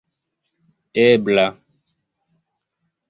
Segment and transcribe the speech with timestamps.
[1.05, 1.45] ebla